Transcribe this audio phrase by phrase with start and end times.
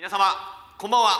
[0.00, 0.24] 皆様
[0.78, 1.10] こんばんは、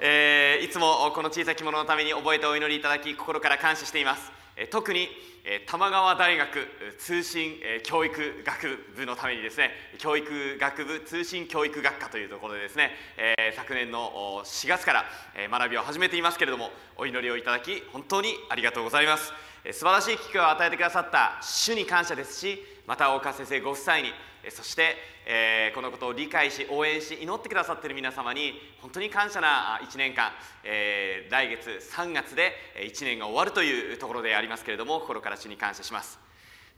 [0.00, 5.06] えーいつもこの小さき者のために覚えてお祈りいただき心から感謝しています、えー特に、
[5.44, 6.66] えー玉川大学
[6.98, 15.04] 通信、えー教育学部のためにですね教育学部通信教育学科というところでですね、え昨年の4月から、
[15.36, 19.32] え学びを始めていますけれどもお祈りをいただき本当にありがとうございます、
[19.64, 24.10] えー素晴らしい機会を与えてくださった主に感謝ですしまた大川先生ご夫妻に
[24.50, 30.32] そして、えこのことを理解し応援し祈ってくださっている皆様に本当に感謝な1年間、
[30.64, 36.18] え来月3月で1年が終わるというところでありますけれども心から主に感謝します。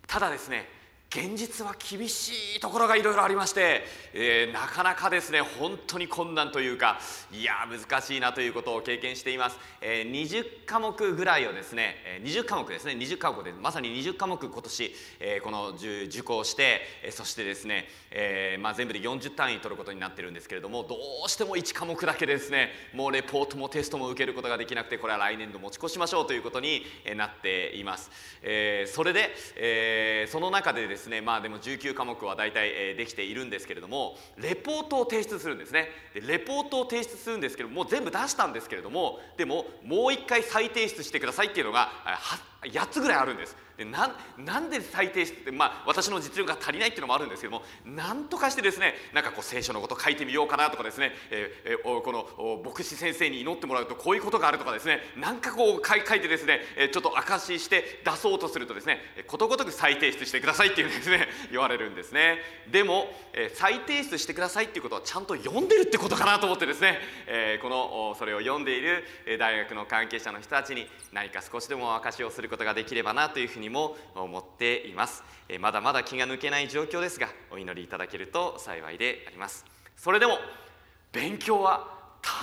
[0.07, 0.78] ただですね
[1.11, 6.99] 現実は厳しいところがいろいろありまして、えーなかなかですね本当に困難というか
[7.33, 26.83] いや難しいなということを経験しています、えー20科目ぐらいをですね、20科目ですね20科目でまさに20科目今年、えーこの受受講して、えーそしてですね、えーまあ、全部で40単位取ることになってるんですけれどもどうしても1科目だけですねもうレポートもテストも受けることができなくてこれは来年度持ち越しましょうということに
[27.17, 28.11] なっています、
[28.43, 35.89] えーそれで、えーその中でですですねまあでも19科目は大体、えーできているんですけれどもレポートを提出するんですね。
[36.15, 41.91] でレポートを提出するんですけどもう全部出したんですけれどもでももう一回再提出してくださいっていうのが
[42.63, 43.57] 8つぐらいあるんです。
[43.79, 56.61] でなんなんで再提出って、まあ、私の実力が足りないっていうのもあるんですけどもなんとかしてですねなんかこう聖書のこと書いてみようかなとかですね、えーえーこの牧師先生に祈ってもらうとこういうことがあるとかですねなんかこう書いてですね、
[56.93, 62.43] ちょっと証しして出そうとするとですねことごとく再提出してくださいっていうですね 言われるんですね。
[62.69, 79.65] でも、えー再提出してくださいっていうことはちゃんと読んでるってことかなと思ってですね、えーこのそれを読んでいるえー大学の関係者の人たちに何か少しでも証しをすることができればなというふうにも思っています、えーまだまだ気が抜けない状況ですがお祈りいただけると幸いであります。
[79.97, 80.39] それでも
[81.13, 81.99] 勉強は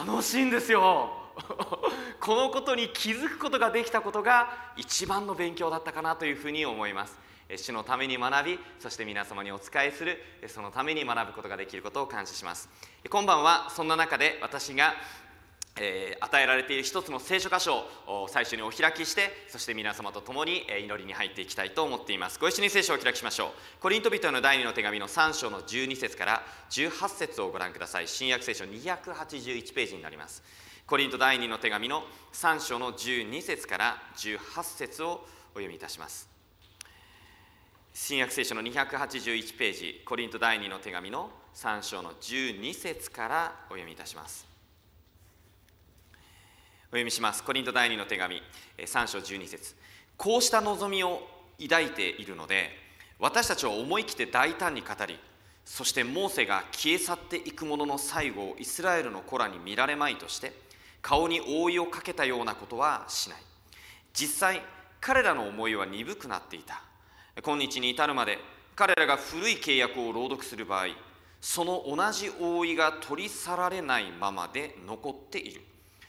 [0.07, 1.25] 楽しいんですよ。
[2.19, 7.17] このことに気づくことができたことが一番の勉強だったかなというふうに思います。
[7.47, 12.69] え主のために学びそして皆様にお仕えするえそのために学ぶことができることを感謝します。
[13.09, 14.95] 今晩はそんな中で私が
[15.79, 22.39] えー与えられている一つの聖書箇所を最初にお開きしてそして皆様と共にえ祈りに入っていきたいと思っています。
[22.39, 23.81] ご一緒に聖書を開きしましょう。
[23.81, 28.07] コリント人への第2の手紙の3章の12節から18節をご覧ください。
[28.07, 30.43] 新約聖書281ページになります。
[30.87, 32.03] コリント第2の手紙の
[32.33, 36.29] 3章の12節から18節をお読みいたします。
[37.93, 44.54] 新約聖書の281ページコリント第2の手紙の3章の12節からお読みいたします。
[46.95, 47.43] 読みします。
[47.43, 48.41] コリント第2の手紙
[48.77, 49.75] 3章12節。
[50.15, 51.27] こうした望みを
[51.61, 52.69] 抱いているので
[53.19, 55.19] 私たちは思い切って大胆に語り
[55.65, 60.53] そしてモーセが消え去っていくものの最後をイスラエルの子らに見られまいとして
[61.01, 63.39] 顔に覆いをかけたようなことはしない。
[64.13, 64.61] 実際
[65.01, 66.81] 彼らの思いは鈍くなっていた。
[67.43, 68.39] 今日に至るまで
[68.75, 70.87] 彼らが古い契約を朗読する場合
[71.41, 75.61] その同じ覆いが取り去られないままで残っている。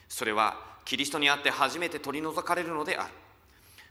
[0.09, 3.13] それはキリストにあって初めて取り除かれるのである。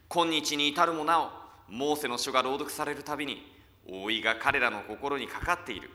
[0.08, 1.30] 今日に至るもなお
[1.68, 3.52] モーセの書が朗読されるたびに
[3.88, 5.90] 覆いが彼らの心にかかっている。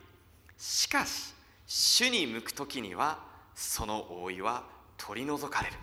[0.56, 1.34] しかし
[1.66, 3.18] 主に向く時には
[3.54, 4.64] その覆いは
[4.96, 5.76] 取り除かれる。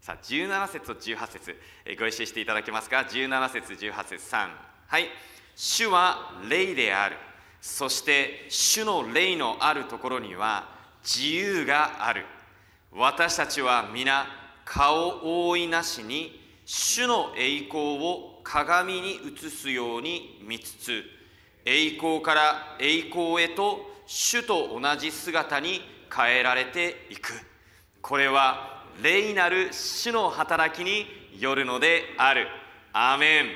[0.00, 1.56] さあ17節と18節
[1.98, 4.48] ご一緒していただけますか？17節18節3
[4.86, 5.06] はい。
[5.56, 7.16] 主は霊である。
[7.60, 10.68] そして主の霊のあるところには
[11.02, 12.24] 自由がある。
[12.92, 14.26] 私たちは皆
[14.64, 21.04] 顔覆いなしに主の栄光を鏡に映すように見つつ
[21.64, 27.30] 栄光から栄光へと主と同じ姿に変えられていく。
[28.02, 31.06] これは霊なる主の働きに
[31.38, 32.48] よるのである。
[32.92, 33.46] アメン、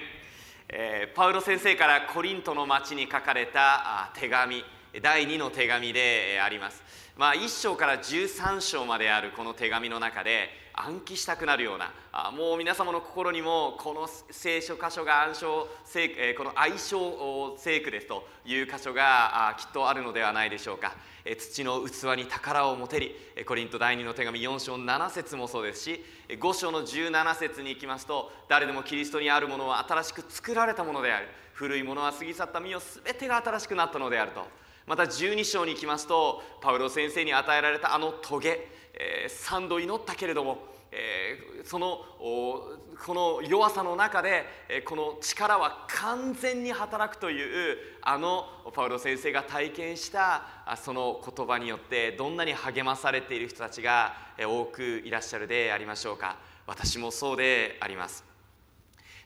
[0.68, 4.62] えーパウロ先生からコリントの町に書かれた手紙。
[5.02, 6.80] 第2の手紙であります。
[7.16, 20.96] まあ、1章から13章まであるこの手紙の中で暗記したくなるようなあもう皆様の心にもこの聖書箇所が暗唱聖、この愛称聖句ですという箇所があきっとあるのではないでしょうか、
[21.38, 23.14] 土の器に宝を持てり
[23.46, 31.28] コリント第2の手紙4章7節もそうですし5章の17節に行きますと誰でもキリストにあるものは新しく作られたものである。
[31.52, 34.63] 古いものは過ぎ去った身を全てが新しくなったのであると。
[34.86, 42.78] また12章に行きますとパウロ先生に与えられたあの棘、えー3度祈ったけれどもえー、そのこ
[43.08, 44.44] の弱さの中で
[44.84, 50.46] この力は完全に働くというあのパウロ先生が体験した
[50.76, 56.36] その言葉によってどんなに励まされている人たちが多くいらっしゃるでありましょうか。
[56.66, 58.33] 私もそうであります。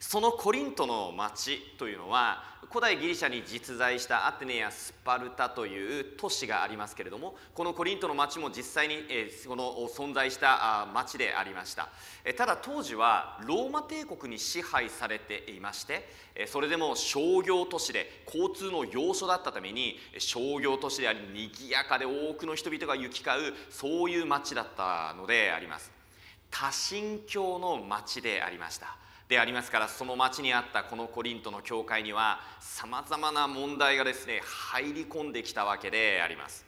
[0.00, 11.88] そのコリントの町というのは古代ギリシャに実在したアテネやスパルタという都市がありますけれどもこのコリントの町も実際にえその存在した町でありました。
[12.36, 16.08] ただ当時はローマ帝国に支配されていまして
[16.46, 25.90] それでも商業都市で交通の要所だったために商業都市であり賑やかで多くの人々が行き交うそういう町だったのであります。
[26.50, 28.96] 多神教の町でありました。
[29.28, 36.64] でありますからその町にあったこのコリントの教会にはさまざまな問題がですね入り込んできたわけであります。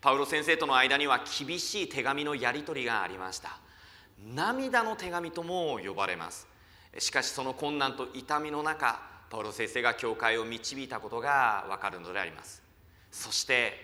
[0.00, 3.58] パウロ先生との間には厳しい手紙のやり取りがありました。
[4.34, 6.48] 涙の手紙とも呼ばれます。
[6.98, 12.62] しかしその困難と痛みの中パウロ先生が教会を導いたことがわかるのであります。
[13.12, 13.74] そして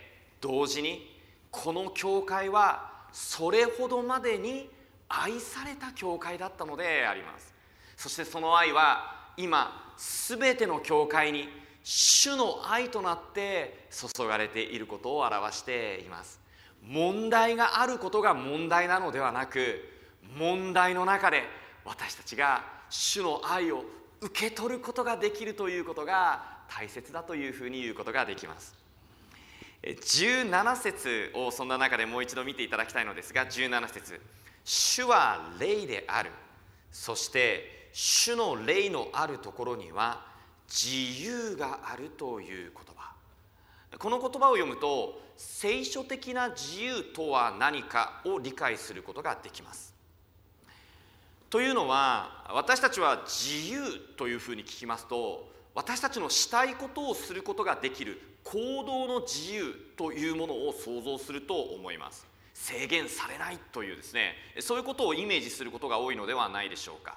[0.40, 1.20] 同時に
[1.50, 4.70] この教会はそれほどまでに
[5.08, 7.55] 愛された教会だったのであります。
[7.96, 11.48] そしてその愛は今全ての教会に
[11.82, 16.40] 主の愛となって注がれていることを表しています。
[16.82, 19.82] 問題があることが問題なのではなく
[20.36, 21.44] 問題の中で
[21.84, 23.84] 私たちが主の愛を
[24.20, 28.74] 受け取ることができるということが大切だというふうに言うことができます。
[29.82, 34.20] 17節をそんな中でもう一度見ていただきたいのですが17節。
[34.64, 36.30] 主は霊である。
[36.90, 40.20] そして主の霊のあるところには
[40.68, 43.14] 自由があるという言葉。
[43.96, 49.94] この言葉を読むと聖書的な自由とは何かを理解することができます。
[51.48, 53.80] というのは私たちは自由
[54.18, 62.26] というふうに聞きますと私たちのしたいことをすることができる行動の自由というものを想像すると思います。
[62.52, 67.16] 制限されないというですねそういうことをイメージすることが多いのではないでしょうか。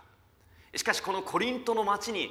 [0.75, 2.30] しかしこのコリントの町に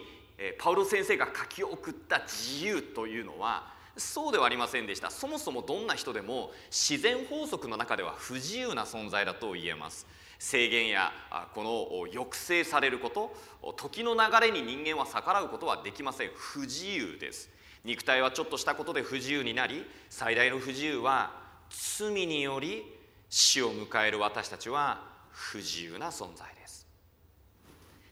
[0.59, 5.11] パウロ先生が書き送った自由というのはそうではありませんでした。
[5.11, 10.07] そもそもどんな人でも自然法則の中では不自由な存在だと言えます。
[10.39, 11.13] 制限や
[11.53, 13.37] この抑制されること
[13.77, 16.31] 時の流れに人間は逆らうことはできません。
[16.37, 17.51] 不自由です。
[17.85, 21.33] 肉体はちょっとしたことで不自由になり最大の不自由は
[21.71, 22.85] 罪により
[23.29, 26.88] 死を迎える私たちは不自由な存在です。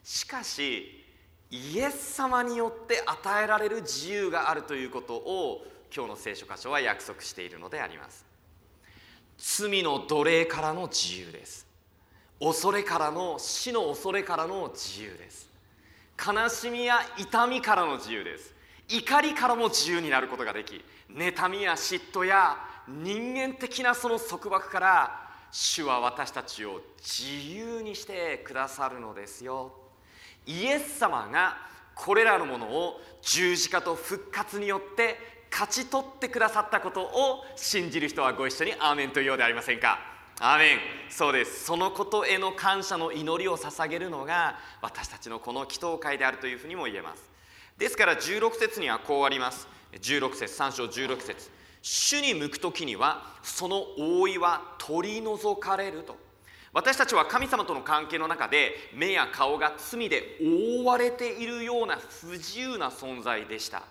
[0.07, 1.03] しかし
[1.51, 8.25] イエス様によって与えられる自由があるということを今日の聖書箇所は約束しているのであります。
[9.37, 11.67] 罪の奴隷からの自由です。
[12.39, 15.49] 恐れからの死の恐れからの自由です。
[16.25, 18.53] 悲しみや痛みからの自由です。
[18.87, 22.55] 怒りからも自由になることができ妬みや嫉妬や
[22.87, 29.86] 人間的なその束縛から主は私たちを自由にしてくださるのですよ。
[30.47, 31.57] イエス様が
[31.93, 35.17] これらのものを十字架と復活によって
[35.51, 39.99] 勝ち取ってくださったことを信じる人はご一緒にアーメンというようでありませんか？
[40.39, 40.77] アーメン。
[41.09, 41.65] そうです。
[41.65, 47.23] そのことへの感謝の祈りを捧げるのが私たちのこの祈祷会であるというふうにも言えます。
[47.77, 49.67] ですから16節にはこうあります。
[49.93, 51.49] 16節3章16節。
[51.81, 56.26] 主に向く時にはその覆いは取り除かれると。
[56.73, 63.83] 私たちは神様との関係の中で目や顔が罪で覆われているような不自由な存在でした。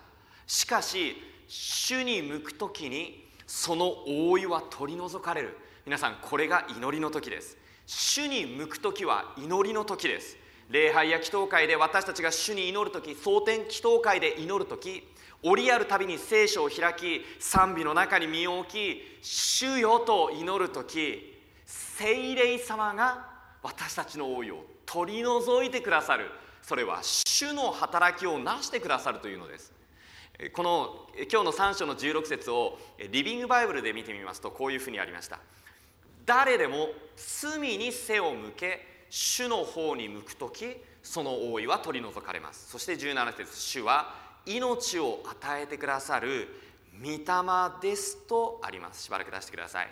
[0.45, 1.15] しかし
[1.47, 5.57] 主に向く時にその覆いは取り除かれる。
[5.85, 7.57] 皆さんこれが祈りの時です。
[7.85, 10.37] 主に向く時は祈りの時です。
[10.69, 15.07] 礼拝や祈祷会で私たちが主に祈る時蒼天祈祷会で祈る時
[15.41, 21.36] 折あるたびに聖書を開き賛美の中に身を置き主よと祈る時
[21.97, 23.25] 聖霊様が
[23.63, 24.43] 私たちの王を
[24.85, 26.29] 取り除いてくださる。
[26.61, 29.73] それは主の働きをなしてくださるというのです。
[30.53, 32.77] この今日の3章の16節を
[33.11, 35.39] リビングバイブルで見てみますとこういうふうにありました。
[36.23, 42.69] 誰でも罪に背を向け主の方に向く時その王位は取り除かれます。
[42.69, 44.13] そして17節主は
[44.45, 46.47] 命を与えてくださる
[47.01, 47.17] 御霊
[47.81, 49.01] ですとあります。
[49.01, 49.87] しばらく出してください。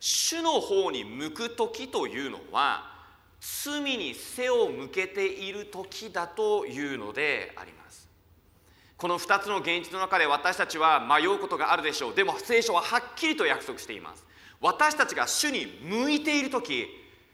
[0.00, 2.90] 主の方に向く時というのは
[3.38, 8.08] 罪に背を向けている時だというのであります。
[8.96, 12.14] この2つの現実の中で私たちは迷うことがあるでしょう。
[12.14, 14.26] でも聖書ははっきりと約束しています。
[14.60, 16.86] 私たちが主に向いている時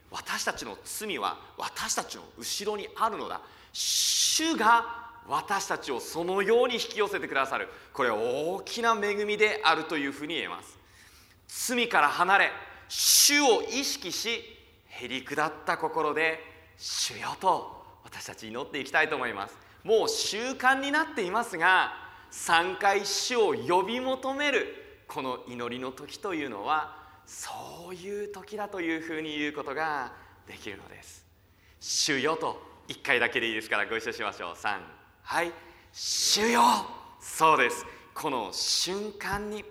[0.09, 3.41] 私たちの罪は私たちの後ろにあるのだ。
[3.73, 7.67] 主が私たちをそのように引き寄せてくださる。
[7.93, 10.77] これ大きな恵みであるというふうに言えます。
[11.47, 12.51] 罪から離れ
[12.89, 14.41] 主を意識し
[14.87, 16.39] へり下った心で
[16.77, 19.57] 主よと私たち祈っていきたいと思います。
[19.83, 21.93] もう習慣になっていますが
[22.31, 24.67] 3回主を呼び求める
[25.07, 27.51] この祈りの時というのはそ
[27.91, 30.13] ういう時だというふうに言うことが
[30.47, 31.25] できるのです。
[31.79, 34.53] 主よと1回だけでいいですからご一緒しましょう。
[34.53, 34.79] 3
[35.23, 35.51] はい。
[35.93, 36.61] 主よ。
[37.19, 37.85] そうです。
[38.13, 39.63] この瞬間に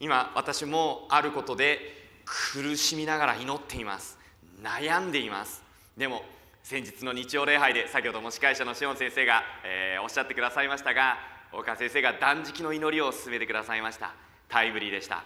[0.00, 1.78] 今私もあることで
[2.24, 4.18] 苦しみながら祈っています。
[4.62, 5.62] 悩んでいます。
[5.96, 6.22] でも
[6.62, 11.18] 先日の日曜礼拝で先ほども司会者のシオン先生が、えー、おっしゃってくださいましたが
[11.52, 14.14] 大川先生が断食の祈りを進めてくださいました。
[14.48, 15.24] タイムリーでした。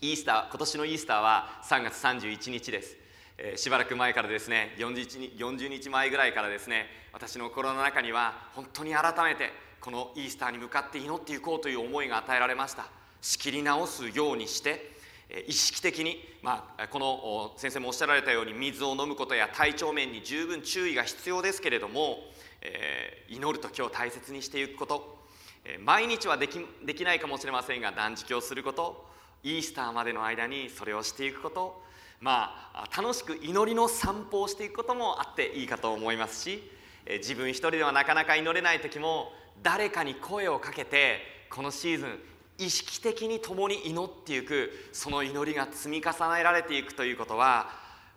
[0.00, 2.96] イースター今年のイースターは3月31日です。
[3.38, 12.86] えー、しばらく前からですね 40, 40日前ぐらいからですね私の心の中には本当に改めてこのイースターに向かって祈っていこうという思いが与えられました。
[13.22, 14.92] 仕切り直すようにして
[15.46, 22.18] 意識的に、まあ、この先生もおっしゃられたように水を飲むことや体調面に十分注意が必要ですけれども、
[22.60, 25.18] えー、祈る時を大切にしていくこと、
[25.82, 29.10] 毎日はできできないかもしれませんが断食をすること。
[29.44, 31.82] イースターまでの間にそれをしていくこと。
[32.22, 36.62] まあ、楽しく祈りの散歩をしていくこともあっていいかと思いますし
[37.18, 41.18] 自分一人ではなかなか祈れない時も誰かに声をかけて
[41.50, 42.18] このシーズン
[42.58, 47.70] 意識的に共に祈っていくその祈りが積み重ねられていくということは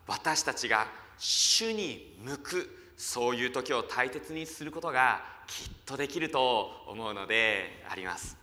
[0.06, 0.86] 私たちが
[1.18, 8.36] 主に向くそういう時を大切にすることがきっとできると思うのであります。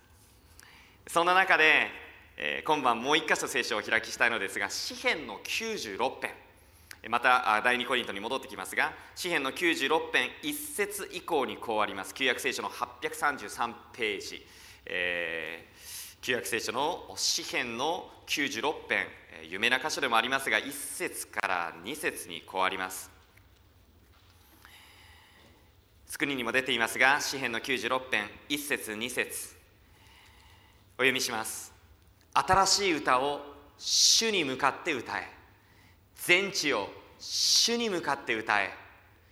[1.06, 2.04] そんな中で
[2.36, 6.30] えー、今晩もう一箇所聖書を開きしたいのですが詩篇の96編。
[7.08, 12.14] また第2コリントに戻ってきますが詩篇の96編1節以降にこうあります。
[12.14, 14.44] 旧約聖書の833ページ、
[14.86, 19.06] えー、旧約聖書の詩篇の96編
[19.48, 23.10] 有名な箇所でもありますが1節から2節にこうあります。
[26.06, 29.56] スクリーンにも出ていますが詩篇の96編1節2節。
[30.96, 31.72] お読みします。
[32.32, 33.40] 新しい歌を
[33.78, 35.28] 主に向かって歌え。
[36.14, 36.88] 全地を
[37.18, 38.70] 主に向かって歌え。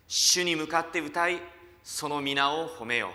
[0.08, 1.40] 主に向かって歌い
[1.84, 3.10] その皆を褒めよ。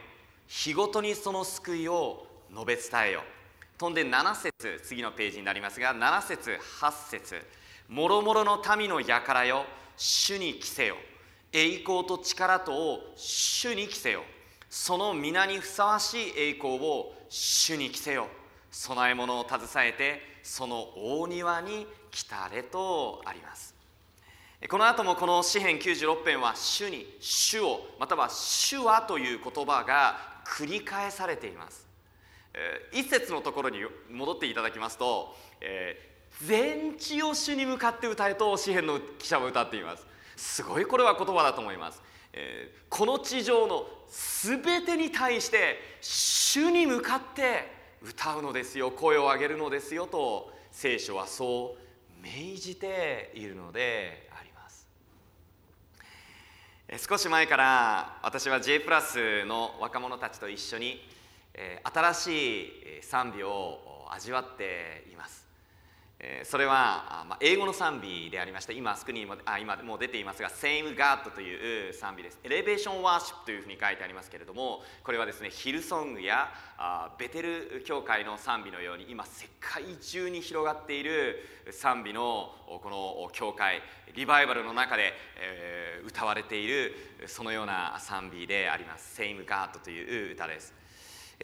[0.48, 3.24] 日ごとにその救いを述べ伝えよ。
[3.78, 6.52] 飛んで7節次のページになりますが7節
[6.82, 7.36] 8節。
[7.90, 10.98] もろもろの民の輩よ主に着せよ。
[11.52, 14.24] 栄光と力とを主に着せよ。
[14.70, 18.28] その皆にふさわしい栄光を主に着せよ。
[18.72, 23.74] 供え物を携えてその大庭に来たれとあります。
[24.70, 31.87] この後もこの詩編96編は主に主をまたは主はという言葉が繰り返されています。
[32.92, 40.06] 一節のところに戻っていただきますと、えー、全地を主に向かって歌えと詩篇の記者も歌っています。
[40.36, 42.00] すごいこれは言葉だと思います、
[42.32, 43.88] えー、この地上の
[44.42, 47.72] 全てに対して主に向かって
[48.04, 54.88] 歌うのですよ声を上げるのですよと聖書はそう命じているのであります。
[57.10, 61.02] 少し前から私は J プラスの若者たちと一緒に
[61.84, 62.72] 新しい
[63.02, 65.48] 賛美を味わっています。
[66.46, 72.40] それは、ま、英語の賛美でありました今スクリーンもあ今もう出ていますが「Same God」という賛美です。
[72.44, 81.38] エレベーションワーシップというふうに書いてありますけれどもこれはですねヒルソングやあベテル教会の賛美のように今世界中に広がっている
[81.70, 83.84] 賛美のこの教会
[84.16, 86.96] リバイバルの中で、え、歌われている
[87.28, 90.87] そのような賛美であります「Same God」という歌です。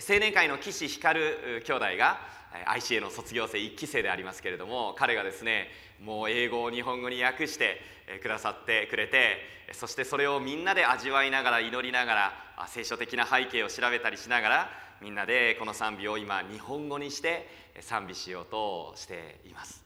[0.02, 1.20] 青年会の岸光
[1.64, 2.20] 兄弟が
[2.66, 5.68] ICA の卒業生1期生でありますけれども彼がですね
[6.04, 7.80] もう英語を日本語に訳して
[8.22, 9.38] くださってくれて
[9.72, 12.34] そしてそれをみんなで味わいながら祈りながら
[12.68, 14.70] 聖書的な背景を調べたりしながら
[15.00, 17.48] みんなでこの賛美を今日本語にして
[17.82, 19.84] 賛美しようとしています。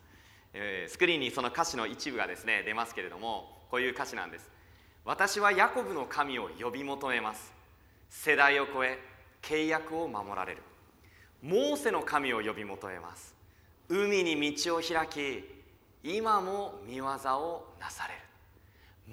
[0.88, 4.50] スクリーンにその歌詞の一部がですね出ますけれどもこういう歌詞なんです
[5.06, 7.54] 私はヤコブの神を呼び求めます。
[8.10, 8.98] 世代を超え
[9.48, 10.62] 契約を守られる。
[11.42, 13.34] モーセの神を呼び求めます。
[13.88, 15.44] 海に道を開き
[16.04, 18.20] 今も見業をなされる。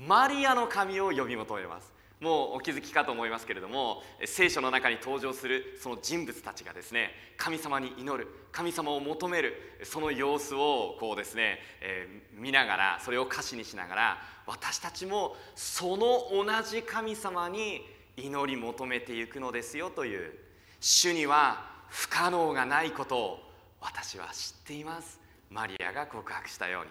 [0.09, 1.95] マリアの神を呼び求めます。
[2.21, 17.83] もうお気づきかと思いますけれども聖書の中に登場するその人物たちがですね神様に祈る神様を求めるその様子をこうですね、えー、見ながらそれを歌詞にしながら私たちもその同じ神様に
[18.17, 20.33] 祈り求めていくのですよという
[20.81, 23.39] 主には不可能がないことを
[23.81, 25.21] 私は知っています。
[25.51, 26.91] マリアが告白したように、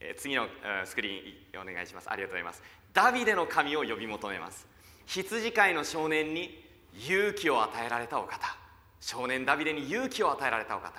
[0.00, 0.46] えー、次の
[0.84, 2.10] スクリーンお願いします。
[2.10, 4.66] ありがとうございますダビデの神を呼び求めます。
[5.06, 6.62] 羊飼いの少年に
[7.06, 8.56] 勇気を与えられたお方。
[9.00, 10.92] 少年ダビデに勇気を与えられたお方。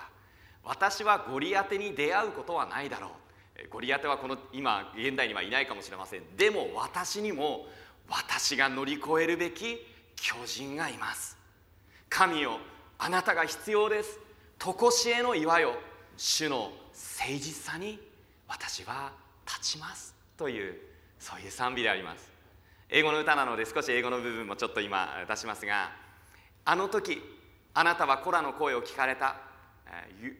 [0.63, 3.69] 私はゴリアテに出会うことはないだろう。
[3.69, 6.35] ゴリアテはこの今現代にはいないかもしれません。
[6.35, 7.67] でも私にも
[8.09, 9.77] 私が乗り越えるべき
[10.15, 11.37] 巨人がいます。
[12.09, 12.59] 神よ
[12.99, 14.19] あなたが必要です。
[14.59, 15.73] 常しえの岩よ
[16.15, 17.99] 主の誠実さに
[18.47, 19.11] 私は
[19.45, 20.75] 立ちますという
[21.19, 22.31] そういう賛美であります。
[22.89, 25.91] 英語の歌なので少し英語の部分もちょっと今出しますが
[26.63, 27.21] あの時
[27.73, 29.35] あなたはコラの声を聞かれた
[30.21, 30.35] You,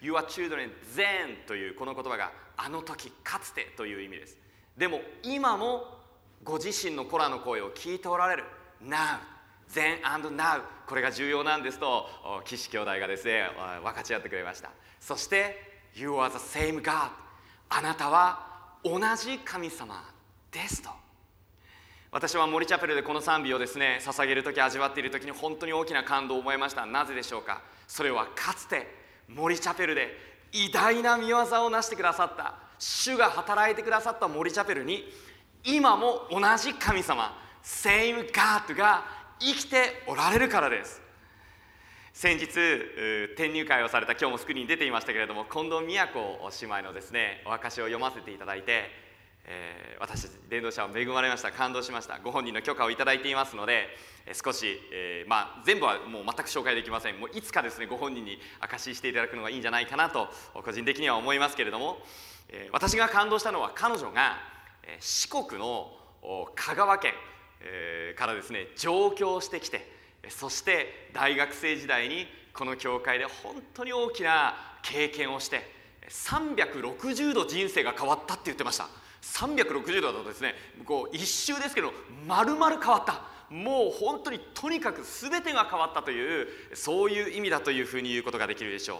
[0.00, 4.36] you are children then というこの言葉があの時かつてという意味です。
[4.76, 5.97] でも今も
[6.44, 8.44] ご自身のコラの声を聞いておられる。
[8.82, 9.18] Now
[9.74, 10.62] then and now.
[10.86, 12.06] これが重要なんですと
[12.44, 13.50] 岸兄弟がですね
[13.82, 14.70] 分かち合ってくれました。
[15.00, 15.56] そして
[15.94, 17.10] You are the same God.
[17.68, 18.46] あなたは
[18.84, 20.02] 同じ神様
[20.50, 20.90] ですと。
[22.10, 26.86] 私は森チャペルでこの賛美をですね捧げる時味わっている時に本当に大きな感動を覚えました。
[26.86, 27.60] なぜでしょうか？
[27.86, 28.86] それはかつて
[29.28, 30.16] 森チャペルで
[30.52, 35.04] 偉大な見業を成してくださった主が働いてくださった森チャペルに
[35.64, 39.04] 今も同じ神様 Same God が
[39.38, 41.00] 生きておられるからです。
[42.12, 42.46] 先日
[43.34, 46.18] 転入会をされた今日もスクリーンに出ていましたけれども近藤美也子
[46.60, 48.90] 姉妹のですねお証を読ませていただいて
[49.50, 51.50] えー、私伝道者は恵まれました。
[51.50, 52.18] 感動しました。
[52.22, 53.88] ご本人の許可をいただいていますので、
[54.44, 57.18] 少し、えー、まあ、全部はもう全く紹介できません。
[57.18, 61.98] もういつかですねご本人に証ししていただくのがいいんじゃないかなと個人的には思いますけれども、
[62.50, 64.36] え私が感動したのは彼女が、
[65.00, 65.92] 四国の
[66.54, 67.12] 香川県、
[68.16, 69.90] からですね上京してきて
[70.28, 75.70] そして大学生時代にこの教会で本当に大きな経験をして
[76.08, 78.88] 360度人生が変わったって言ってました。
[79.20, 80.54] 360度だとですね
[80.84, 81.92] こう一周ですけど
[82.26, 83.22] 丸々変わった。
[83.50, 88.98] もう本当にとにかく全てが変わったというそういう意味だというふうに言うことができるでしょう。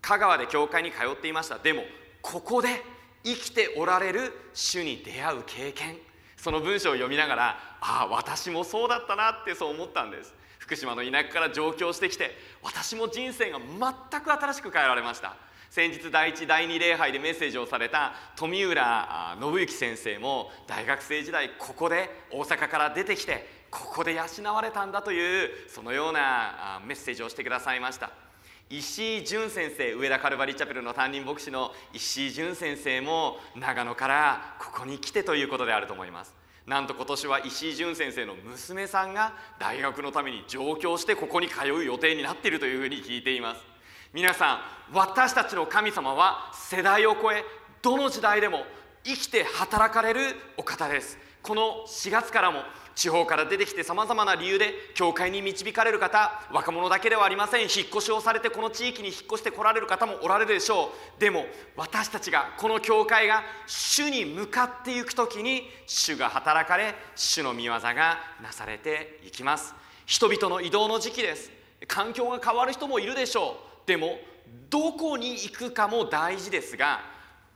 [0.00, 1.58] 香川で教会に通っていました。
[1.58, 1.82] でも
[2.22, 2.82] ここで
[3.26, 5.96] 生きておられる主に出会う経験。
[6.36, 10.32] その文章を読みながらああ私もそうだったなってそう思ったんです。
[10.58, 12.30] 福島の田舎から上京してきて
[12.62, 15.34] 私も人生が全く新しく変えられました。
[15.70, 28.25] 先日第一第二礼拝でメッセージをされた富浦信之先生も大学生時代ここで大阪から出てきてここで養われたんだというそのようなメッセージをしてくださいました。
[28.68, 36.34] 石井淳先生上田カルバリーチャペルの担任牧師の石井淳先生も長野からここに来てということであると思います。
[36.66, 43.62] なんと今年は石井淳先生の娘さんが大学のために上京してここに通う予定になっているというふうに聞いています。
[44.12, 44.60] 皆さん
[44.92, 47.44] 私たちの神様は世代を超え
[47.82, 48.64] どの時代でも
[49.04, 51.18] 生きて働かれるお方です。
[51.40, 52.62] この4月からも
[52.96, 57.60] 地方から出てきてさまざまな理由で教会に導かれる方若者だけではありません。
[57.60, 61.20] 引っ越しをされてこの地域に引っ越してこられる方もおられるでしょう。
[61.20, 61.44] でも
[61.76, 69.74] 私たちがこの教会が主に向かっていく時に主が働かれ主の御業がなされていきます。
[70.06, 71.50] 人々の移動の時期です。
[71.86, 73.86] 環境が変わる人もいるでしょう。
[73.86, 74.18] でも
[74.70, 77.00] どこに行くかも大事ですが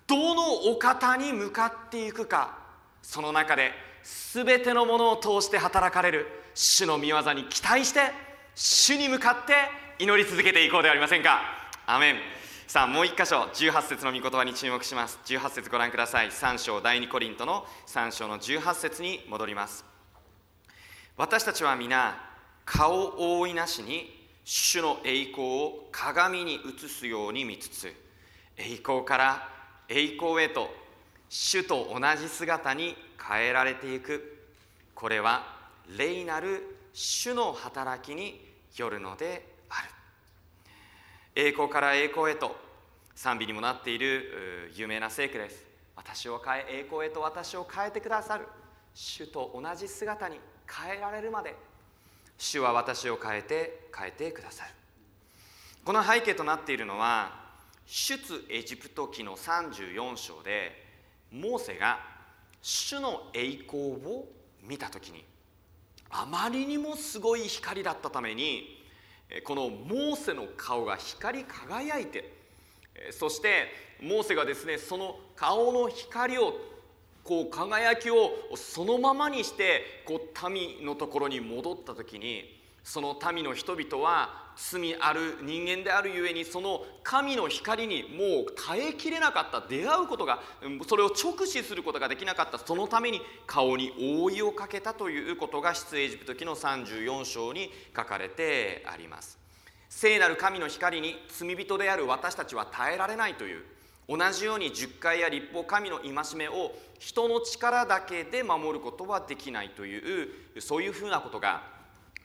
[0.06, 2.58] どのお方に向かっていくか
[3.02, 3.72] その中で
[4.32, 6.26] 全てのものを通して働かれる。
[6.54, 8.00] 主の御業に期待して
[8.54, 9.54] 主に向かって
[10.02, 11.40] 祈り続けていこうではありませんか。
[11.86, 12.16] アメン。
[12.66, 15.18] さあもう一箇所18節の御言葉に注目します。
[15.24, 16.30] 18節ご覧ください。
[16.30, 19.84] 3章第2コリントの3章の18節に戻ります。
[21.16, 22.14] 私たちは皆
[22.64, 27.92] 顔覆いなしに主の栄光を鏡に映すように見つつ
[28.56, 29.48] 栄光から
[29.88, 30.70] 栄光へと
[31.28, 32.96] 主と同じ姿に
[33.30, 34.38] 変えられていく。
[34.94, 35.56] これは
[35.96, 38.44] 霊なる主の働きに
[38.76, 39.88] よるのである。
[41.36, 42.56] 栄光から栄光へと
[43.14, 45.64] 賛美にもなっている有名な聖句です。
[45.94, 48.46] 私を変え栄光へと私を変えてくださる。
[48.94, 51.54] 主と同じ姿に変えられるまで
[52.36, 54.70] 主は私を変えて変えてくださる。
[55.84, 57.32] この背景となっているのは
[57.86, 60.84] 出エジプト記の34章で
[61.30, 62.09] モーセが
[62.62, 64.28] 主の栄光を
[64.62, 65.24] 見た時に
[66.10, 68.84] あまりにもすごい光だったために
[69.44, 72.32] このモーセの顔が光り輝いて
[73.12, 73.68] そして
[74.02, 76.54] モーセがですねその顔の光を
[77.22, 90.40] こう輝きをそのままにしてこう民のところに戻った時にその民の人々は罪ある人間であるゆえにその神の光にもう耐えきれなかった出会うことが
[90.86, 99.38] それを直視することができなかったそのために顔に覆いをかけたということが出エジプト記の34章に書かれてあります。
[99.88, 103.64] 聖なる神の光に罪人である私たちは耐えられないという
[104.08, 111.79] 同じように十回や立法神の戒めを人の力だけで守ることはできないというそういうふうなことが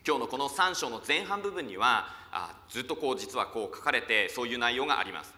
[0.07, 5.33] 今日のこの3章の前半部分にはあずっとこう実はこう書かれてそういう内容があります。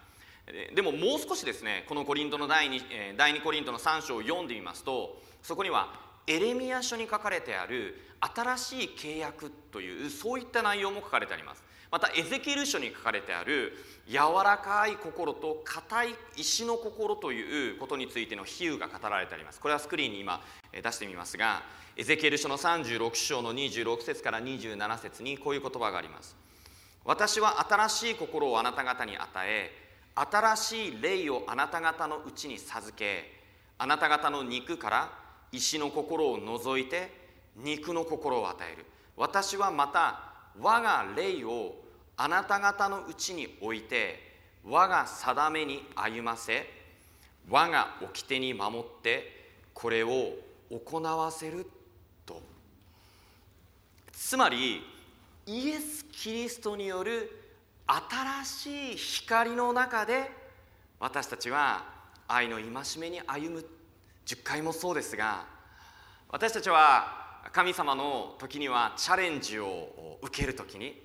[0.74, 5.88] でももう少しですねこのコリントの第 2, 第2コリントの3章を読んでみますとそこには
[6.26, 11.64] エレミア書に書かれてある新しい契約というそういった内容も書かれてあります。
[11.90, 13.72] またエゼキエル書に書かれてある
[14.06, 19.60] 柔らかい心と硬い石の心ということについての比喩が語られてあります。
[19.60, 20.40] これはスクリーンに今
[20.72, 21.62] 出してみますが
[21.96, 26.36] エゼキエル書の36章の26節から27節にこういう言葉があります。
[27.04, 29.70] 私は新しい心をあなた方に与え
[30.14, 33.38] 新しい霊をあなた方のうちに授け
[33.78, 35.10] あなた方の肉から
[35.52, 37.10] 石の心を除いて
[37.56, 38.84] 肉の心を与える。
[39.16, 40.27] 私はまた
[40.60, 41.74] 我が霊を
[42.16, 44.28] あなた方のうちに置いて
[44.64, 46.66] 我が定めに歩ませ
[47.48, 50.32] 我が掟に守ってこれを
[50.70, 51.66] 行わせる
[52.26, 52.42] と。
[54.12, 54.82] つまり
[55.46, 57.30] イエス・キリストによる
[57.86, 60.30] 新しい光の中で
[61.00, 61.84] 私たちは
[62.26, 63.64] 愛の戒めに歩む。
[64.26, 65.46] 10回もそうですが
[66.28, 71.00] 私たちは神様の時にはチャレンジを受ける時に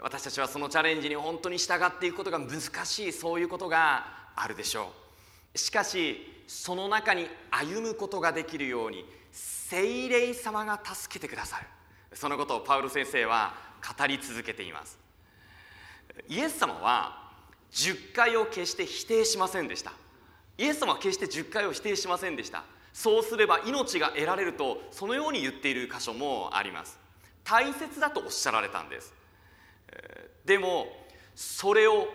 [0.00, 4.92] 私たちはそのチャレンジに本当に従っていくことが難しいそういうことがあるでしょ
[5.54, 5.58] う。
[5.58, 11.66] しかしその中に歩むことができるように聖霊様が助けてくださる。
[12.12, 13.54] そのことをパウロ先生は
[13.98, 14.98] 語り続けています。
[16.28, 17.32] イエス様は
[17.72, 19.92] 10回を決して否定しませんでした。
[20.58, 22.64] イエス様は決して10回を否定しませんでした。
[22.96, 26.98] そうすれば命が得られるとそのように言っている箇所もあります。
[27.44, 29.12] 大切だとおっしゃられたんです。
[30.46, 30.86] でも
[31.34, 32.08] それを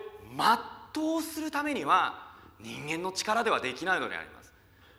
[0.92, 4.52] 全うするためには人間の力ではできないのであります。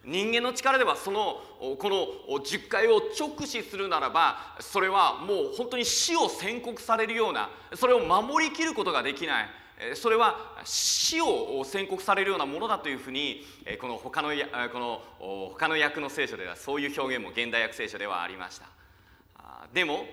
[0.06, 9.50] 人間の力ではそのこの10回を直視するならばそれはもう本当に死を宣告されるようなそれを守りきることができない。
[9.96, 13.46] それは死を宣告されるようなものだというふうに
[13.80, 14.30] この他の
[14.72, 15.02] この
[15.52, 18.68] 他の訳の聖書ではそういう表現も現代訳聖書ではありました。
[19.74, 20.06] でも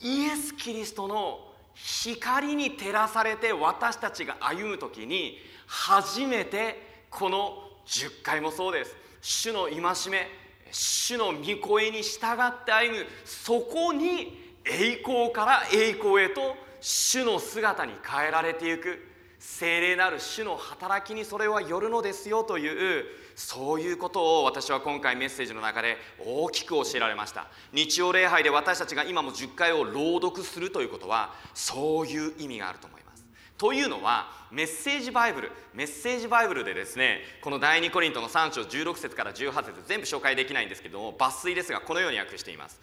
[0.00, 8.94] イエス・キリストの光に照らされて私たちが歩む時に初めてこの10回もそうです。
[9.20, 10.28] 主の戒め
[10.72, 13.06] 主の御声に従って歩む。
[13.24, 19.10] そこに栄光から栄光へと主の姿に変えられていく。
[19.40, 27.46] 聖霊なる主の働きにそれはよるのですよというそういうことを私は今回メッセージの中で大きく教えられました。
[27.72, 33.24] 日曜礼拝で私たちが今も10回を朗読するということはそういう意味があると思います。
[33.56, 42.78] というのはメッセージバイブルメッセージバイブルでですねこの第2コリントの3章16節から18節全部紹介できないんですけども抜粋ですがこのように訳しています。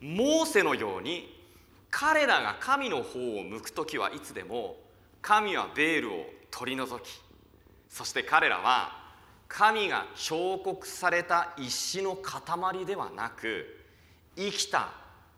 [0.00, 1.43] モーセのように
[1.96, 4.74] 彼らが神の方を向く時はいつでも
[5.22, 7.22] 神はベールを取り除き
[7.88, 9.00] そして彼らは
[9.46, 13.66] 神が彫刻された石の塊ではなく
[14.34, 14.88] 生きた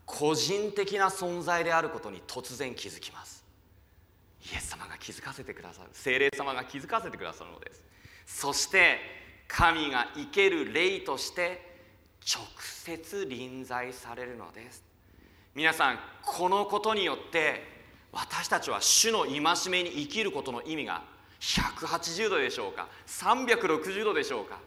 [0.07, 3.45] 個人的な存在であることに突然気づきます。
[4.51, 7.83] イエス様が気づかせてくださる精霊様が気づかせてくださるのです。
[8.25, 8.97] そして
[9.47, 11.61] 神が生ける霊として
[12.25, 14.86] 直接臨在されるのです。
[15.57, 17.63] 皆さんこのことによって
[18.13, 19.39] 私たちは主の戒
[19.71, 21.01] めに生きることの意味が
[21.39, 24.59] 180度でしょうか360度でしょうか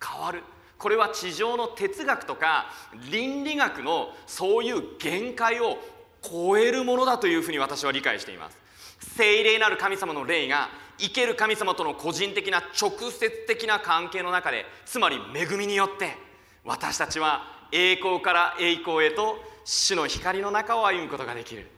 [0.00, 0.44] 変わる。
[0.78, 2.66] これは地上の哲学とか
[3.10, 5.78] 倫理学のそういう限界を
[6.22, 8.56] 超えるものだというふうに私は理解しています。
[9.16, 10.68] 聖霊なる神様の霊が
[10.98, 16.16] 生ける神様との個人的な直接的な関係の中でつまり恵みによって
[16.64, 21.70] 私たちは栄光から栄光へと主の光の中を歩むことができる。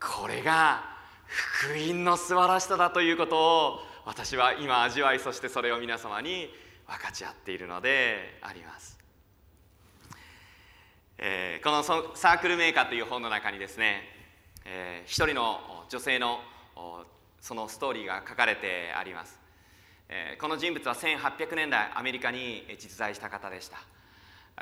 [0.00, 0.82] これが
[1.26, 6.48] 福音の素晴らしさだということを私は今味わいそしてそれを皆様に
[6.86, 8.98] 分かち合っているのであります。
[11.18, 14.02] えー、このサークルメーカーという本の中にですね、
[14.66, 16.40] えー、一人の女性の
[17.40, 19.38] そのストーリーが書かれてあります、
[20.08, 23.78] えー、この人物は1800年代アメリカに実在した方でした。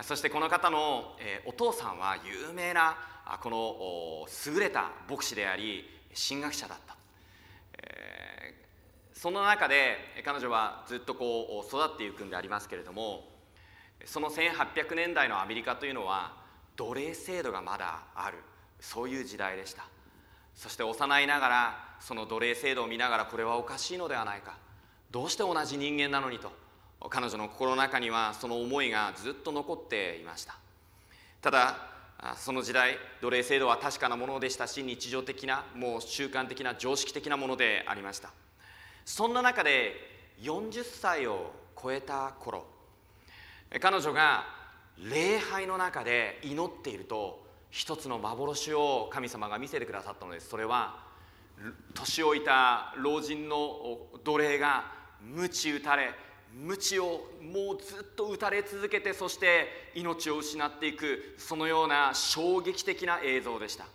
[0.03, 2.97] そしてこの方の、お父さんは有名な
[3.41, 5.85] この優れた牧師であり
[6.29, 6.97] 神学者だった、
[7.79, 8.55] え、
[9.13, 13.29] その中で彼女はずっとこう育っていくんでありますけれども
[14.05, 16.37] その1800年代のアメリカというのは
[16.77, 18.39] 奴隷制度がまだある
[18.81, 19.85] そういう時代でした。
[20.55, 24.57] そして幼いながらその奴隷制度を見ながらこれはおかしいのではないか。
[25.11, 26.53] どうして同じ人間なのにと。
[27.11, 30.57] 彼女の心の中にはその思いがずっと残っていました。
[31.41, 31.77] ただ
[32.37, 38.31] その時代奴隷制度は確かなものでしたし日常的なもう習慣的な常識的なものでありました。
[39.05, 39.93] そんな中で
[40.41, 42.65] 40歳を超えた頃
[43.81, 44.45] 彼女が
[44.99, 50.49] 礼拝の中で祈っていると一つの幻を神様が見せてくださったのです。
[50.49, 51.05] それは
[51.93, 54.85] 年老いた老人の奴隷が
[55.21, 56.15] 鞭打たれ
[56.55, 63.87] 鞭をもうずっと打たれ続けてそして命を失っていくそのような衝撃的な映像でした。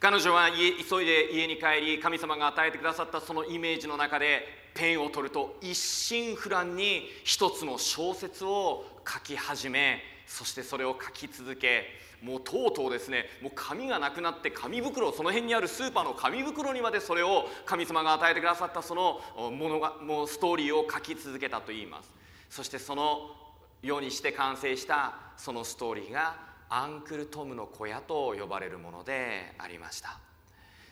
[0.00, 11.84] 彼女は急いで家に帰り神様が与えてくださったそのイメージの中でペンを取ると一心不乱に一つの小説を書き始めそしてそれを書き続け
[12.22, 22.12] もうとうとうですねもう紙がなくなって紙袋その辺にあるスーパーの紙袋にまでそれを神様が与えてくださったそのものがもうストーリーを書き続けたといいます。
[22.48, 23.36] そしてその
[23.82, 26.36] ようにして完成したそのストーリーが
[26.68, 30.18] アンクルトムの小屋と呼ばれるものでありました。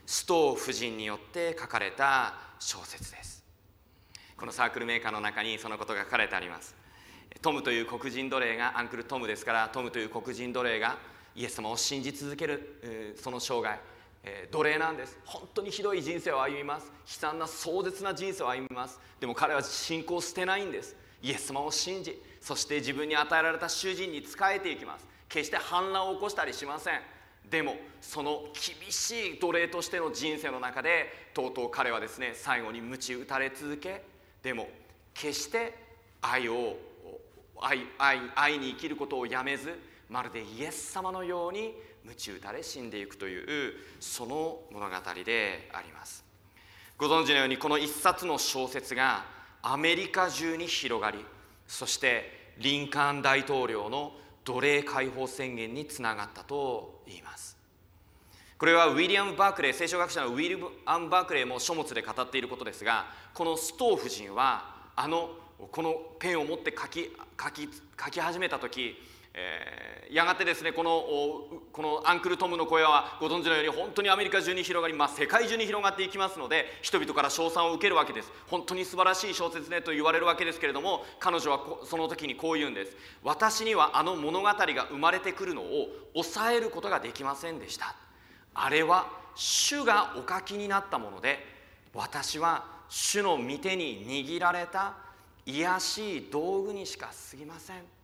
[0.06, 3.44] ストー夫人によって書かれた小説です。
[4.36, 6.74] このサークルメーカーの中にそのことが書かれてあります。
[7.42, 10.96] トムという黒人奴隷がアンクルトムですからトムという黒人奴隷が
[11.34, 13.78] イエス様を信じ続ける、その生涯、
[14.50, 15.16] 奴隷なんです。
[15.24, 16.86] 本当にひどい人生を歩みます。
[16.86, 19.00] 悲惨な壮絶な人生を歩みます。
[19.20, 20.96] でも彼は信仰を捨てないんです。
[21.22, 25.06] イエス様を信じそして自分に与えられた主人に仕えていきます。
[25.28, 27.00] 決して反乱を起こしたりしません。
[27.50, 34.04] でもその厳しい奴隷としての人生の中でとうとう彼はですね最後に鞭打たれ続け
[34.42, 34.68] でも
[35.14, 35.74] 決して
[36.20, 36.76] 愛を
[37.60, 46.24] 愛愛愛に生きることをやめずまるでイエス様のように鞭打たれ死んでいくというその物語であります。
[46.96, 49.24] ご存知のようにこの一冊の小説が
[49.62, 51.24] アメリカ中に広がり
[51.66, 54.12] そしてリンカーン大統領の
[54.44, 57.56] 奴隷解放宣言につながったと言います。
[58.56, 65.30] これはウィリアム・バークレー聖書学者のウィリアム・バークレーも書物で語っていることですがこのストー夫人はあの
[65.70, 67.68] このペンを持って書き書き
[68.04, 68.96] 書き始めた時、
[69.40, 71.04] えー、やがてですねこの
[71.72, 78.32] このアンクル・トムの声はご存知のように本当にアメリカ中に広がり、まあ、世界中に広がっていきますので人々から称賛を受けるわけです。
[78.48, 82.96] 本当に素晴らしい小説ねと言われるわけですけれども彼女はその時にこう言うんです。
[83.22, 84.56] 私にはあの物語が
[84.90, 87.94] 生まれてくるのを抑えることができませんでした。
[88.54, 91.38] あれは主がお書きになったもので
[91.94, 94.96] 私は主の御手に握られた
[95.44, 97.97] 卑しい道具にしか過ぎません。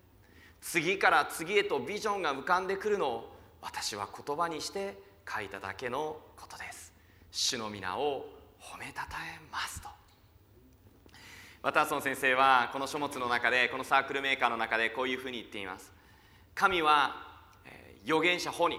[0.66, 4.96] 次から次へとビジョンが浮かんでくるのを私は言葉にして
[5.29, 6.90] 書いただけのことです。
[7.31, 8.27] 主の皆を
[8.59, 9.88] 褒めたたえますと。
[11.62, 15.92] ワターソン先生はこの書物の中でこのサークルメーカーの中でこういうふうに言っています。
[16.55, 17.14] 神は
[18.05, 18.79] 預言者ホニ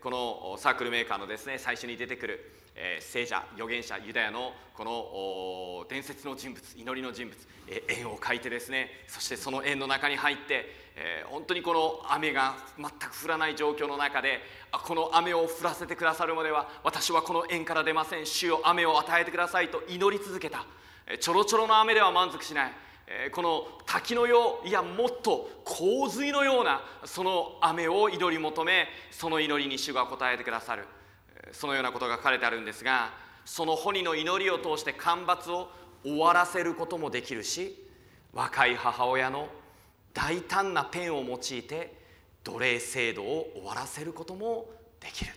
[0.00, 7.36] このサークルメーカーのですね最初に出てくるえー、聖者預言者ユダヤのこの伝説の人物祈りの人物、
[7.68, 18.26] えー、円を描いてですねそしてその円の中に入って、えー、本当にこの雨が全く降らない状況の中であこの雨を降らせてくださるまでは私はこの円から出ません。
[18.26, 20.66] 主よ雨を与えてくださいと祈り続けた、
[21.06, 22.72] えー、ちょろちょろの雨では満足しない。
[23.08, 30.86] えこの滝のよういやもっと洪水のようなその雨を祈り求めその祈りに主が応えてくださる。
[31.52, 33.12] そのようなことが書かれてあるんですが
[33.44, 35.68] その鬼の祈りを通して干ばつを
[36.02, 37.86] 終わらせることもできるし
[38.32, 39.48] 若い母親の
[40.12, 41.94] 大胆なペンを用いて
[42.42, 44.66] 奴隷制度を終わらせることも
[45.00, 45.32] できる。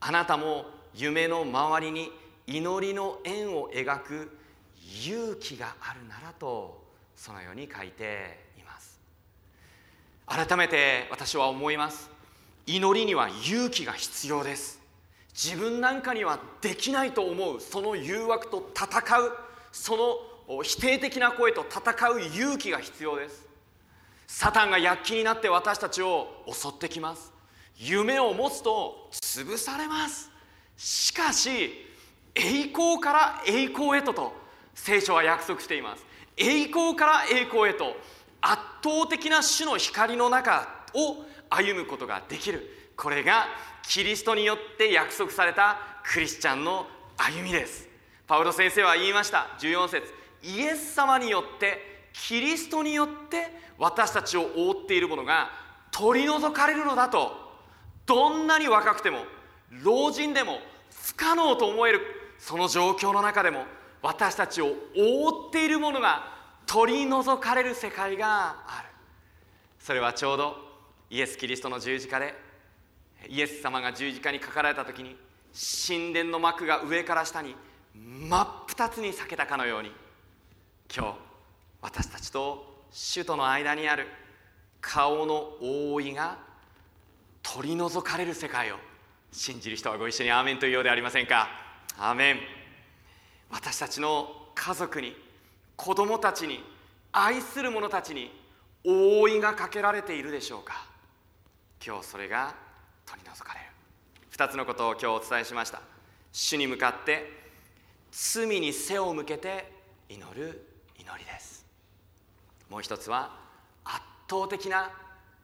[0.00, 2.10] あなたも夢の周りに
[2.46, 4.38] 祈りの円を描く
[5.04, 6.82] 勇気があるならと
[7.14, 8.98] そのように書いています。
[10.26, 12.10] 改めて私は思います。
[12.66, 14.79] 祈りには勇気が必要です。
[15.32, 19.32] 自分なんかにはできないと思うその誘惑と戦う
[19.72, 23.46] その否定的な声と戦う勇気が必要です。
[24.26, 27.32] サタンが躍起になって私たちを襲ってきます。
[27.76, 30.30] 夢を持つと潰されます。
[30.76, 31.86] しかし
[32.34, 34.32] 栄光から栄光へとと
[34.74, 36.04] 聖書は約束しています。
[36.36, 37.96] 栄光から栄光へと
[38.40, 42.92] 圧倒的な主の光の中を歩むことができる。
[42.96, 43.46] これが
[43.90, 47.88] キリストによって約束されたクリスチャンの歩みです。
[48.24, 49.48] パウロ先生は言いました。
[49.58, 50.14] 14節。
[50.44, 53.48] イエス様によってキリストによって
[53.78, 55.50] 私たちを覆っているものが
[55.90, 57.32] 取り除かれるのだと。
[58.06, 59.24] どんなに若くても
[59.82, 60.58] 老人でも
[61.06, 62.00] 不可能と思える
[62.38, 63.64] その状況の中でも
[64.02, 66.32] 私たちを覆っているものが
[66.64, 68.88] 取り除かれる世界がある。
[69.80, 70.56] それはちょうど
[71.10, 72.49] イエス・キリストの十字架で
[73.28, 75.16] イエス様が十字架にかかられた時に
[75.86, 77.54] 神殿の幕が上から下に
[77.94, 79.92] 真っ二つに裂けたかのように
[80.94, 81.14] 今日
[81.82, 84.06] 私たちと主との間にある
[84.80, 86.38] 顔の覆いが
[87.42, 88.76] 取り除かれる世界を
[89.32, 91.48] 信じる人はご一緒にアーメンというようでありませんか？
[91.98, 92.38] アーメン。
[93.50, 95.16] 私たちの家族に
[95.76, 96.62] 子供たちに
[97.12, 98.30] 愛する者たちに
[98.84, 100.86] 覆いがかけられているでしょうか？
[101.84, 102.54] 今日それが
[103.10, 103.66] 取り除かれる。
[104.30, 105.82] 2つのことを今日お伝えしました。
[106.30, 107.28] 主に向かって
[108.12, 109.72] 罪に背を向けて
[110.08, 110.64] 祈る
[110.96, 111.66] 祈りです。
[112.68, 113.36] もう一つは
[113.84, 114.92] 圧倒的な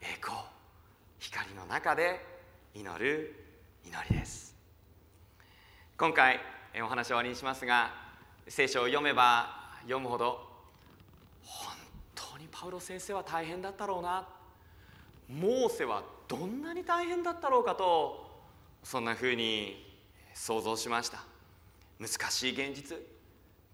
[0.00, 0.36] 栄光。
[1.18, 2.24] 光の中で
[2.72, 3.34] 祈る
[3.84, 4.54] 祈りです。
[5.98, 6.38] 今回
[6.80, 7.90] お話を終わりにしますが
[8.46, 10.46] 聖書を読めば読むほど
[11.42, 11.74] 本
[12.14, 14.28] 当にパウロ先生は大変だったろうな。
[15.28, 18.26] モーセはどんなに大変だったろうかと
[18.82, 19.84] そんなふうに
[20.34, 21.18] 想像しました。
[21.98, 22.98] 難しい現実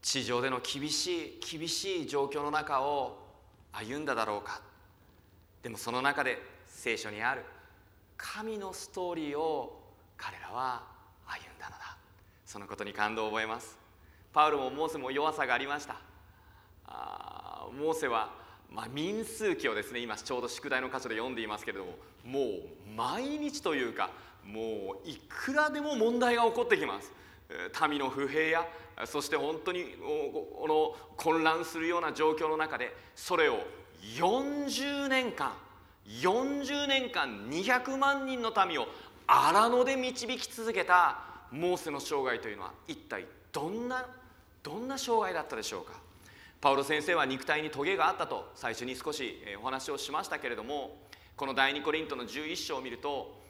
[0.00, 3.18] 地上での厳しい厳しい状況の中を
[3.72, 4.60] 歩んだだろうか。
[5.62, 7.44] でもその中で聖書にある
[8.16, 9.82] 神のストーリーを
[10.16, 10.82] 彼らは
[11.26, 11.96] 歩んだのだ。
[12.44, 13.78] そのことに感動を覚えます。
[14.32, 15.96] パウロもモーセも弱さがありました。
[16.86, 18.30] あーモーセは、
[18.70, 21.92] まあ、民数記をですね今ちょうど宿題の箇所で読んでいますけれども
[22.24, 22.44] もう
[22.96, 24.10] 毎日というか
[24.44, 27.12] もういくらでも問題が起こってきます。
[27.88, 28.66] 民の不平や
[29.04, 33.58] そして本当にこの混乱するような状況の中でそれを
[34.16, 35.52] 40年間
[36.08, 38.86] 40年間200万人の民を
[39.26, 41.18] 荒野で導き続けた
[41.50, 44.06] モーセの生涯というのは一体どんな
[44.62, 45.92] どんな生涯だったでしょうか。
[46.60, 50.96] パウロ先生は肉体にトゲがあったと最初に少しお話をしましたけれども
[51.36, 53.40] この第二コリントの11章を見ると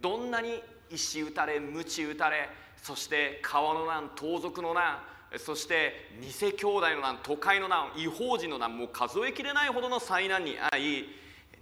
[0.00, 2.48] どんなに石打たれ鞭打たれ
[2.82, 5.00] そして川の難盗賊の難
[5.38, 11.08] そして偽兄弟の難都会の難違法人の難もう数えきれないほどの災難に遭い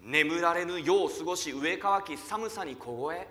[0.02, 3.28] 眠られぬ夜を過ごし上乾き寒さに凍え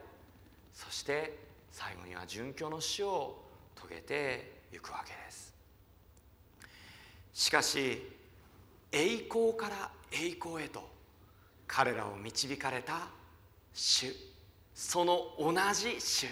[0.74, 1.40] そして
[1.72, 3.42] 最後には殉教の死を
[3.76, 5.54] 遂げていくわけです。
[7.34, 8.02] しかし
[8.92, 10.97] 栄光から栄光へと
[11.68, 13.08] 彼らを導かれた
[13.74, 14.14] 主。
[14.74, 16.28] その同じ主。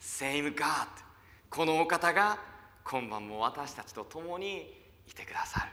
[0.00, 0.86] Same God
[1.50, 2.38] このお方が
[2.84, 4.72] 今晩も私たちと共に
[5.08, 5.72] いてくださる。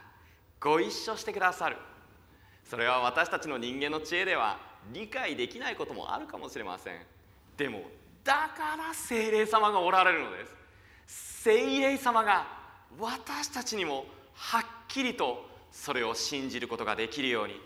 [0.59, 1.77] ご一緒してくださる。
[2.69, 4.57] それは私たちの人間の知恵では
[4.91, 7.01] 理解できないこともあるかもしれません。
[7.57, 7.83] でも
[8.23, 10.55] だから精霊様がおられるのです。
[11.43, 12.47] 精霊様が
[12.99, 17.61] 私たちにもはっきりとそれを信じることができるように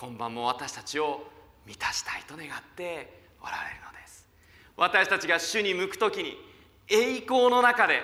[0.00, 1.26] 今晩も私たちを
[1.66, 4.26] 満たしたいと願っておられるのです。
[4.74, 6.38] 私たちが主に向く時に
[6.88, 8.00] 栄光の中で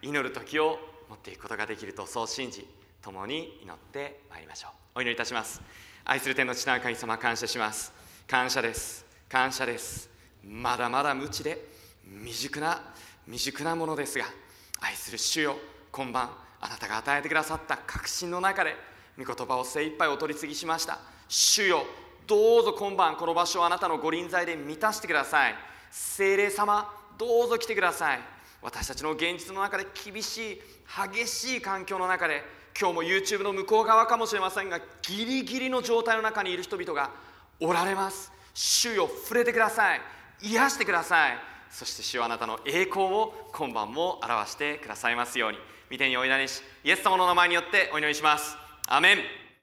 [0.00, 2.64] 祈る時を持っていくことができるとそう信じ
[3.02, 4.70] 共に祈ってまいりましょう。
[4.94, 5.60] お祈りいたします。
[6.04, 7.92] 愛する天の父なる神様感謝します。
[8.28, 9.04] 感謝です。
[9.28, 10.08] 感謝です。
[10.44, 11.66] まだまだ無知で
[12.22, 12.80] 未熟な
[13.26, 14.26] 未熟なものですが
[14.80, 15.56] 愛する主よ
[15.90, 18.76] 今晩あなたが与えてくださった確信の中で
[19.18, 21.18] 御言葉を精一杯お取り次ぎしました。
[21.32, 21.86] 主よ
[22.26, 25.54] どうぞ今晩この場所をあなたのご臨在で満たしてください。
[25.90, 28.20] 精霊様どうぞ来てください。
[28.60, 30.60] 私たちの現実の中で厳しい
[31.12, 32.42] 激しい環境の中で
[32.78, 37.10] 今日も YouTube の向こう側かもしれませんがギリギリの状態の中にいる人々が
[37.60, 38.32] おられます。
[38.52, 40.00] 主よ触れてください。
[40.42, 41.38] 癒してください。
[41.70, 45.58] そして主はあなたの栄光を今晩も表してくださいますように。
[45.92, 48.56] 御手にお祈りしイエス様の名前によってお祈りします。
[48.88, 49.49] アメン。